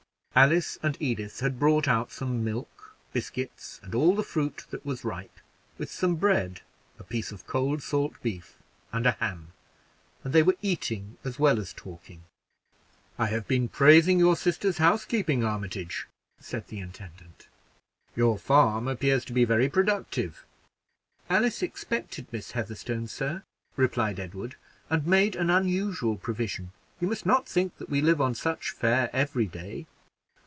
[0.33, 5.03] Alice and Edith had brought out some milk, biscuits, and all the fruit that was
[5.03, 5.41] ripe,
[5.77, 6.61] with some bread,
[6.97, 7.43] a cold piece of
[7.83, 8.55] salt beef,
[8.93, 9.51] and a ham;
[10.23, 12.23] and they were eating as well as talking.
[13.19, 16.07] "I have been praising your sisters' house keeping, Armitage,"
[16.39, 17.49] said the intendant.
[18.15, 20.45] "Your farm appears to be very productive."
[21.29, 23.43] "Alice expected Miss Heatherstone, sir,"
[23.75, 24.55] replied Edward,
[24.89, 26.71] "and made an unusual provision.
[27.01, 29.87] You must not think that we live on such fare every day."